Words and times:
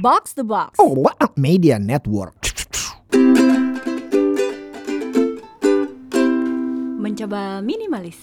Box 0.00 0.32
the 0.32 0.48
Box. 0.48 0.80
Oh, 0.80 0.96
what 0.96 1.12
a 1.20 1.28
media 1.36 1.76
network. 1.76 2.32
Mencoba 6.96 7.60
minimalis. 7.60 8.16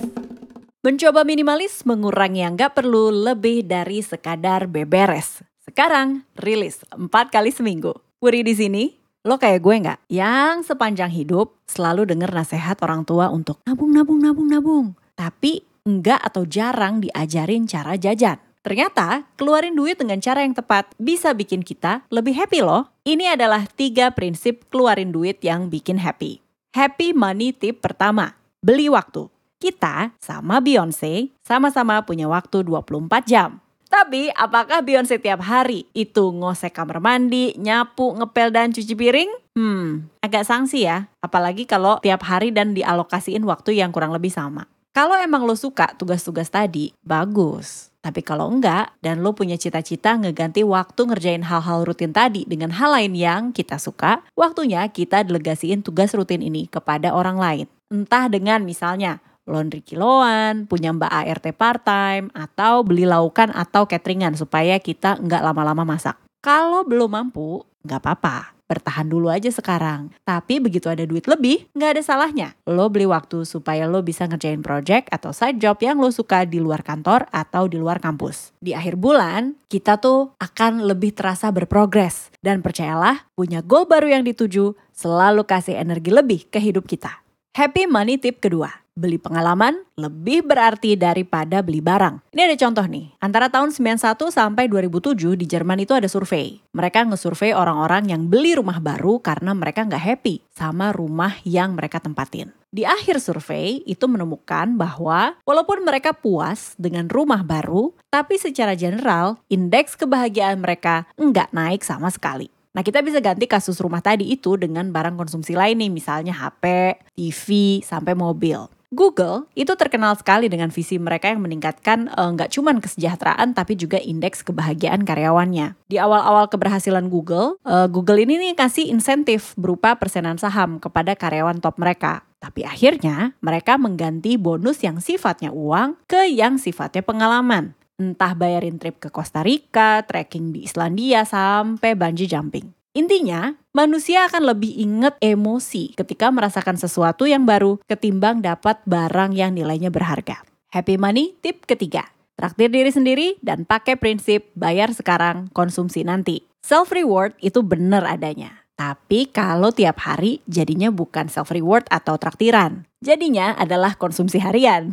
Mencoba 0.82 1.22
minimalis 1.22 1.86
mengurangi 1.86 2.42
yang 2.42 2.58
nggak 2.58 2.82
perlu 2.82 3.14
lebih 3.14 3.62
dari 3.70 4.02
sekadar 4.02 4.66
beberes. 4.66 5.46
Sekarang 5.70 6.26
rilis 6.42 6.82
empat 6.90 7.30
kali 7.30 7.54
seminggu. 7.54 7.94
Wuri 8.26 8.42
di 8.42 8.58
sini, 8.58 8.98
lo 9.22 9.38
kayak 9.38 9.62
gue 9.62 9.76
nggak? 9.78 10.00
Yang 10.10 10.74
sepanjang 10.74 11.14
hidup 11.14 11.62
selalu 11.70 12.10
denger 12.10 12.34
nasihat 12.34 12.82
orang 12.82 13.06
tua 13.06 13.30
untuk 13.30 13.62
nabung, 13.70 13.94
nabung, 13.94 14.18
nabung, 14.18 14.50
nabung. 14.50 14.88
Tapi 15.14 15.62
enggak 15.86 16.26
atau 16.26 16.42
jarang 16.50 17.06
diajarin 17.06 17.70
cara 17.70 17.94
jajan. 18.02 18.47
Ternyata 18.68 19.24
keluarin 19.40 19.80
duit 19.80 19.96
dengan 19.96 20.20
cara 20.20 20.44
yang 20.44 20.52
tepat 20.52 20.92
bisa 21.00 21.32
bikin 21.32 21.64
kita 21.64 22.04
lebih 22.12 22.36
happy 22.36 22.60
loh. 22.60 22.92
Ini 23.08 23.40
adalah 23.40 23.64
tiga 23.64 24.12
prinsip 24.12 24.68
keluarin 24.68 25.16
duit 25.16 25.40
yang 25.40 25.72
bikin 25.72 25.96
happy. 26.04 26.44
Happy 26.76 27.16
money 27.16 27.56
tip 27.56 27.80
pertama, 27.80 28.36
beli 28.60 28.92
waktu. 28.92 29.32
Kita 29.56 30.12
sama 30.20 30.60
Beyonce 30.60 31.32
sama-sama 31.48 32.04
punya 32.04 32.28
waktu 32.28 32.68
24 32.68 33.08
jam. 33.24 33.64
Tapi 33.88 34.36
apakah 34.36 34.84
Beyonce 34.84 35.16
tiap 35.16 35.48
hari 35.48 35.88
itu 35.96 36.36
ngosek 36.36 36.76
kamar 36.76 37.00
mandi, 37.00 37.56
nyapu, 37.56 38.20
ngepel, 38.20 38.52
dan 38.52 38.76
cuci 38.76 39.00
piring? 39.00 39.32
Hmm, 39.56 40.12
agak 40.20 40.44
sanksi 40.44 40.84
ya. 40.84 41.08
Apalagi 41.24 41.64
kalau 41.64 42.04
tiap 42.04 42.20
hari 42.28 42.52
dan 42.52 42.76
dialokasiin 42.76 43.48
waktu 43.48 43.80
yang 43.80 43.96
kurang 43.96 44.12
lebih 44.12 44.30
sama. 44.30 44.68
Kalau 44.98 45.14
emang 45.14 45.46
lo 45.46 45.54
suka 45.54 45.94
tugas-tugas 45.94 46.50
tadi, 46.50 46.90
bagus. 47.06 47.94
Tapi 48.02 48.26
kalau 48.26 48.50
enggak, 48.50 48.98
dan 48.98 49.22
lo 49.22 49.38
punya 49.38 49.54
cita-cita 49.54 50.18
ngeganti 50.18 50.66
waktu 50.66 50.98
ngerjain 51.06 51.46
hal-hal 51.46 51.86
rutin 51.86 52.10
tadi 52.10 52.50
dengan 52.50 52.74
hal 52.74 52.98
lain 52.98 53.14
yang 53.14 53.54
kita 53.54 53.78
suka, 53.78 54.26
waktunya 54.34 54.82
kita 54.90 55.22
delegasiin 55.22 55.86
tugas 55.86 56.18
rutin 56.18 56.42
ini 56.42 56.66
kepada 56.66 57.14
orang 57.14 57.38
lain. 57.38 57.66
Entah 57.94 58.26
dengan 58.26 58.66
misalnya 58.66 59.22
laundry 59.46 59.86
kiloan, 59.86 60.66
punya 60.66 60.90
mbak 60.90 61.14
ART 61.14 61.46
part-time, 61.54 62.34
atau 62.34 62.82
beli 62.82 63.06
laukan 63.06 63.54
atau 63.54 63.86
cateringan 63.86 64.34
supaya 64.34 64.82
kita 64.82 65.22
nggak 65.22 65.46
lama-lama 65.46 65.86
masak. 65.86 66.18
Kalau 66.42 66.82
belum 66.82 67.14
mampu, 67.14 67.62
nggak 67.86 68.02
apa-apa 68.02 68.57
bertahan 68.68 69.08
dulu 69.08 69.32
aja 69.32 69.50
sekarang. 69.50 70.14
Tapi 70.28 70.60
begitu 70.60 70.92
ada 70.92 71.08
duit 71.08 71.26
lebih, 71.26 71.66
nggak 71.74 71.98
ada 71.98 72.02
salahnya. 72.04 72.48
Lo 72.68 72.92
beli 72.92 73.08
waktu 73.08 73.48
supaya 73.48 73.88
lo 73.88 74.04
bisa 74.04 74.28
ngerjain 74.28 74.62
project 74.62 75.10
atau 75.10 75.32
side 75.32 75.58
job 75.58 75.80
yang 75.82 75.98
lo 75.98 76.12
suka 76.12 76.44
di 76.44 76.60
luar 76.60 76.84
kantor 76.84 77.26
atau 77.32 77.66
di 77.66 77.80
luar 77.80 78.04
kampus. 78.04 78.54
Di 78.60 78.76
akhir 78.76 79.00
bulan, 79.00 79.56
kita 79.72 79.98
tuh 79.98 80.36
akan 80.38 80.86
lebih 80.86 81.16
terasa 81.16 81.50
berprogres. 81.50 82.30
Dan 82.44 82.60
percayalah, 82.62 83.28
punya 83.34 83.64
goal 83.64 83.88
baru 83.88 84.12
yang 84.12 84.24
dituju 84.28 84.76
selalu 84.92 85.48
kasih 85.48 85.80
energi 85.80 86.12
lebih 86.12 86.46
ke 86.52 86.60
hidup 86.60 86.86
kita. 86.86 87.27
Happy 87.58 87.90
money 87.90 88.22
tip 88.22 88.38
kedua 88.38 88.70
beli 88.94 89.18
pengalaman 89.18 89.82
lebih 89.98 90.46
berarti 90.46 90.94
daripada 90.94 91.66
beli 91.66 91.82
barang. 91.82 92.30
Ini 92.30 92.54
ada 92.54 92.54
contoh 92.54 92.86
nih, 92.86 93.18
antara 93.18 93.50
tahun 93.50 93.74
91 93.74 94.30
sampai 94.30 94.70
2007 94.70 95.34
di 95.34 95.50
Jerman 95.50 95.82
itu 95.82 95.98
ada 95.98 96.06
survei. 96.06 96.62
Mereka 96.78 97.10
ngesurvei 97.10 97.58
orang-orang 97.58 98.14
yang 98.14 98.30
beli 98.30 98.54
rumah 98.54 98.78
baru 98.78 99.18
karena 99.26 99.58
mereka 99.58 99.90
nggak 99.90 100.06
happy 100.06 100.46
sama 100.54 100.94
rumah 100.94 101.34
yang 101.50 101.74
mereka 101.74 101.98
tempatin. 101.98 102.54
Di 102.70 102.86
akhir 102.86 103.26
survei 103.26 103.82
itu 103.90 104.06
menemukan 104.06 104.78
bahwa 104.78 105.34
walaupun 105.42 105.82
mereka 105.82 106.14
puas 106.14 106.78
dengan 106.78 107.10
rumah 107.10 107.42
baru, 107.42 107.90
tapi 108.14 108.38
secara 108.38 108.78
general 108.78 109.42
indeks 109.50 109.98
kebahagiaan 109.98 110.62
mereka 110.62 111.10
nggak 111.18 111.58
naik 111.58 111.82
sama 111.82 112.14
sekali. 112.14 112.54
Nah 112.78 112.86
kita 112.86 113.02
bisa 113.02 113.18
ganti 113.18 113.50
kasus 113.50 113.82
rumah 113.82 114.06
tadi 114.06 114.30
itu 114.30 114.54
dengan 114.54 114.94
barang 114.94 115.18
konsumsi 115.18 115.58
lain 115.58 115.82
nih, 115.82 115.90
misalnya 115.90 116.30
HP, 116.38 116.94
TV, 117.18 117.82
sampai 117.82 118.14
mobil. 118.14 118.70
Google 118.94 119.50
itu 119.58 119.74
terkenal 119.76 120.16
sekali 120.16 120.48
dengan 120.48 120.70
visi 120.70 120.96
mereka 120.96 121.28
yang 121.28 121.42
meningkatkan 121.44 122.08
eh, 122.08 122.30
nggak 122.38 122.48
uh, 122.48 122.54
cuma 122.54 122.72
kesejahteraan 122.78 123.52
tapi 123.52 123.76
juga 123.76 123.98
indeks 123.98 124.46
kebahagiaan 124.46 125.04
karyawannya. 125.04 125.76
Di 125.90 125.98
awal-awal 125.98 126.48
keberhasilan 126.54 127.10
Google, 127.10 127.60
uh, 127.66 127.90
Google 127.90 128.22
ini 128.24 128.38
nih 128.40 128.54
kasih 128.54 128.88
insentif 128.94 129.58
berupa 129.58 129.98
persenan 129.98 130.38
saham 130.38 130.78
kepada 130.78 131.18
karyawan 131.18 131.60
top 131.60 131.82
mereka. 131.82 132.24
Tapi 132.38 132.64
akhirnya 132.64 133.34
mereka 133.42 133.76
mengganti 133.82 134.38
bonus 134.38 134.86
yang 134.86 135.02
sifatnya 135.02 135.50
uang 135.50 135.98
ke 136.06 136.30
yang 136.30 136.62
sifatnya 136.62 137.02
pengalaman. 137.02 137.74
Entah 137.98 138.38
bayarin 138.38 138.78
trip 138.78 139.02
ke 139.02 139.10
Costa 139.10 139.42
Rica, 139.42 140.06
trekking 140.06 140.54
di 140.54 140.70
Islandia, 140.70 141.26
sampai 141.26 141.98
bungee 141.98 142.30
jumping. 142.30 142.70
Intinya, 142.94 143.58
manusia 143.74 144.30
akan 144.30 144.54
lebih 144.54 144.74
inget 144.78 145.18
emosi 145.18 145.98
ketika 145.98 146.30
merasakan 146.30 146.78
sesuatu 146.78 147.26
yang 147.26 147.50
baru 147.50 147.82
ketimbang 147.90 148.46
dapat 148.46 148.78
barang 148.86 149.34
yang 149.34 149.58
nilainya 149.58 149.90
berharga. 149.90 150.46
Happy 150.70 150.98
money 150.98 151.38
tip 151.42 151.66
ketiga. 151.66 152.10
Traktir 152.38 152.70
diri 152.70 152.94
sendiri 152.94 153.28
dan 153.42 153.66
pakai 153.66 153.98
prinsip 153.98 154.50
bayar 154.54 154.94
sekarang, 154.94 155.50
konsumsi 155.54 156.06
nanti. 156.06 156.46
Self 156.62 156.94
reward 156.94 157.34
itu 157.42 157.66
benar 157.66 158.06
adanya. 158.06 158.66
Tapi 158.78 159.30
kalau 159.34 159.74
tiap 159.74 160.02
hari 160.06 160.42
jadinya 160.46 160.94
bukan 160.94 161.34
self 161.34 161.50
reward 161.50 161.90
atau 161.90 162.18
traktiran. 162.22 162.86
Jadinya 162.98 163.54
adalah 163.54 163.94
konsumsi 163.94 164.42
harian. 164.42 164.90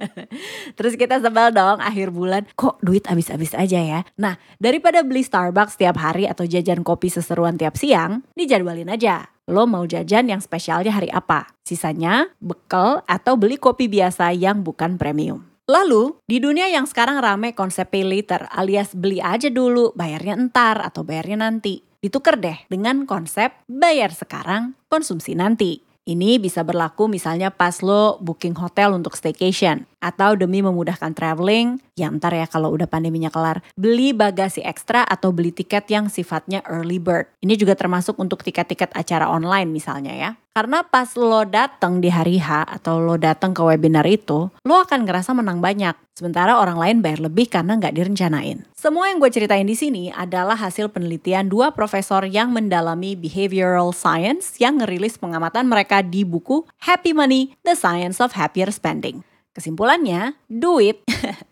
Terus 0.80 0.96
kita 0.96 1.20
sebel 1.20 1.52
dong 1.52 1.76
akhir 1.76 2.08
bulan, 2.08 2.48
kok 2.56 2.80
duit 2.80 3.04
habis-habis 3.04 3.52
aja 3.52 3.76
ya. 3.76 4.00
Nah, 4.16 4.40
daripada 4.56 5.04
beli 5.04 5.20
Starbucks 5.20 5.76
tiap 5.76 6.00
hari 6.00 6.24
atau 6.24 6.48
jajan 6.48 6.80
kopi 6.80 7.12
seseruan 7.12 7.60
tiap 7.60 7.76
siang, 7.76 8.24
dijadwalin 8.32 8.88
aja. 8.88 9.28
Lo 9.44 9.68
mau 9.68 9.84
jajan 9.84 10.32
yang 10.32 10.40
spesialnya 10.40 10.92
hari 10.92 11.12
apa? 11.12 11.52
Sisanya 11.68 12.32
bekal 12.40 13.04
atau 13.04 13.36
beli 13.36 13.60
kopi 13.60 13.92
biasa 13.92 14.32
yang 14.32 14.64
bukan 14.64 14.96
premium. 14.96 15.44
Lalu, 15.68 16.16
di 16.24 16.40
dunia 16.40 16.72
yang 16.72 16.88
sekarang 16.88 17.20
rame 17.20 17.52
konsep 17.52 17.92
pay 17.92 18.08
later 18.08 18.48
alias 18.56 18.96
beli 18.96 19.20
aja 19.20 19.52
dulu, 19.52 19.92
bayarnya 19.92 20.32
entar 20.32 20.80
atau 20.80 21.04
bayarnya 21.04 21.44
nanti 21.44 21.84
ditukar 21.98 22.38
deh 22.38 22.56
dengan 22.70 23.04
konsep 23.04 23.50
bayar 23.66 24.14
sekarang, 24.14 24.78
konsumsi 24.86 25.34
nanti. 25.34 25.87
Ini 26.08 26.40
bisa 26.40 26.64
berlaku 26.64 27.04
misalnya 27.04 27.52
pas 27.52 27.84
lo 27.84 28.16
booking 28.24 28.56
hotel 28.56 28.96
untuk 28.96 29.12
staycation 29.12 29.84
atau 30.00 30.40
demi 30.40 30.64
memudahkan 30.64 31.12
traveling, 31.12 31.84
ya 32.00 32.08
ntar 32.08 32.32
ya 32.32 32.48
kalau 32.48 32.72
udah 32.72 32.88
pandeminya 32.88 33.28
kelar, 33.28 33.60
beli 33.76 34.16
bagasi 34.16 34.64
ekstra 34.64 35.04
atau 35.04 35.36
beli 35.36 35.52
tiket 35.52 35.84
yang 35.92 36.08
sifatnya 36.08 36.64
early 36.64 36.96
bird. 36.96 37.28
Ini 37.44 37.60
juga 37.60 37.76
termasuk 37.76 38.16
untuk 38.16 38.40
tiket-tiket 38.40 38.96
acara 38.96 39.28
online 39.28 39.68
misalnya 39.68 40.16
ya. 40.16 40.30
Karena 40.56 40.82
pas 40.82 41.14
lo 41.14 41.46
datang 41.46 42.02
di 42.02 42.10
hari 42.10 42.42
H 42.42 42.66
atau 42.66 42.98
lo 42.98 43.14
datang 43.14 43.54
ke 43.54 43.62
webinar 43.62 44.02
itu, 44.10 44.50
lo 44.66 44.74
akan 44.82 45.06
ngerasa 45.06 45.30
menang 45.30 45.62
banyak. 45.62 45.94
Sementara 46.18 46.58
orang 46.58 46.74
lain 46.74 46.98
bayar 46.98 47.22
lebih 47.22 47.46
karena 47.46 47.78
nggak 47.78 47.94
direncanain. 47.94 48.66
Semua 48.74 49.06
yang 49.06 49.22
gue 49.22 49.30
ceritain 49.30 49.62
di 49.62 49.78
sini 49.78 50.10
adalah 50.10 50.58
hasil 50.58 50.90
penelitian 50.90 51.46
dua 51.46 51.70
profesor 51.70 52.26
yang 52.26 52.50
mendalami 52.50 53.14
behavioral 53.14 53.94
science 53.94 54.58
yang 54.58 54.82
ngerilis 54.82 55.14
pengamatan 55.14 55.70
mereka 55.70 56.02
di 56.02 56.26
buku 56.26 56.66
Happy 56.82 57.14
Money, 57.14 57.54
The 57.62 57.78
Science 57.78 58.18
of 58.18 58.34
Happier 58.34 58.74
Spending. 58.74 59.22
Kesimpulannya, 59.54 60.38
duit 60.50 61.02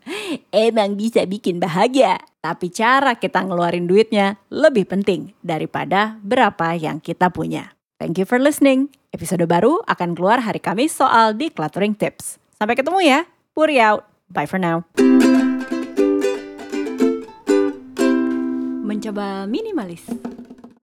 emang 0.51 0.95
bisa 0.95 1.23
bikin 1.27 1.59
bahagia. 1.59 2.19
Tapi 2.39 2.71
cara 2.71 3.19
kita 3.19 3.43
ngeluarin 3.43 3.87
duitnya 3.87 4.39
lebih 4.47 4.87
penting 4.87 5.35
daripada 5.43 6.15
berapa 6.23 6.75
yang 6.79 7.03
kita 7.03 7.27
punya. 7.31 7.76
Thank 7.97 8.21
you 8.21 8.29
for 8.29 8.37
listening. 8.37 8.93
Episode 9.09 9.49
baru 9.49 9.81
akan 9.89 10.13
keluar 10.13 10.37
hari 10.45 10.61
Kamis 10.61 10.93
soal 10.93 11.33
decluttering 11.33 11.97
tips. 11.97 12.37
Sampai 12.53 12.77
ketemu 12.77 13.01
ya. 13.01 13.19
Puri 13.57 13.81
out. 13.81 14.05
Bye 14.29 14.45
for 14.45 14.61
now. 14.61 14.85
Mencoba 18.85 19.49
minimalis. 19.49 20.05